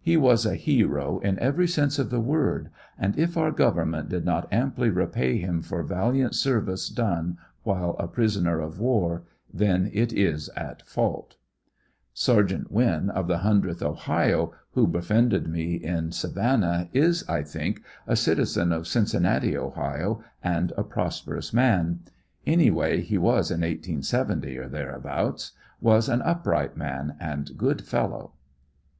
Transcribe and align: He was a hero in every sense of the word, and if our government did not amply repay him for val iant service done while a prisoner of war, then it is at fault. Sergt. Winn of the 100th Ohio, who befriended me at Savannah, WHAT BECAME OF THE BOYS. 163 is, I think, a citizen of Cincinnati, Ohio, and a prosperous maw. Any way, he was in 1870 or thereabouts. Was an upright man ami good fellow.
He 0.00 0.16
was 0.16 0.44
a 0.44 0.56
hero 0.56 1.20
in 1.20 1.38
every 1.38 1.68
sense 1.68 2.00
of 2.00 2.10
the 2.10 2.18
word, 2.18 2.70
and 2.98 3.16
if 3.16 3.36
our 3.36 3.52
government 3.52 4.08
did 4.08 4.24
not 4.24 4.52
amply 4.52 4.90
repay 4.90 5.38
him 5.38 5.62
for 5.62 5.84
val 5.84 6.10
iant 6.10 6.34
service 6.34 6.88
done 6.88 7.38
while 7.62 7.90
a 8.00 8.08
prisoner 8.08 8.58
of 8.58 8.80
war, 8.80 9.22
then 9.54 9.88
it 9.94 10.12
is 10.12 10.48
at 10.56 10.82
fault. 10.88 11.36
Sergt. 12.12 12.68
Winn 12.68 13.10
of 13.10 13.28
the 13.28 13.36
100th 13.46 13.80
Ohio, 13.80 14.52
who 14.72 14.88
befriended 14.88 15.46
me 15.46 15.76
at 15.84 16.14
Savannah, 16.14 16.88
WHAT 16.90 16.92
BECAME 16.92 16.92
OF 16.92 16.92
THE 16.92 16.98
BOYS. 17.00 17.26
163 17.28 17.28
is, 17.28 17.28
I 17.28 17.42
think, 17.76 17.84
a 18.08 18.16
citizen 18.16 18.72
of 18.72 18.88
Cincinnati, 18.88 19.56
Ohio, 19.56 20.20
and 20.42 20.72
a 20.76 20.82
prosperous 20.82 21.52
maw. 21.52 21.92
Any 22.44 22.72
way, 22.72 23.02
he 23.02 23.18
was 23.18 23.52
in 23.52 23.60
1870 23.60 24.58
or 24.58 24.68
thereabouts. 24.68 25.52
Was 25.80 26.08
an 26.08 26.22
upright 26.22 26.76
man 26.76 27.14
ami 27.20 27.44
good 27.56 27.82
fellow. 27.84 28.32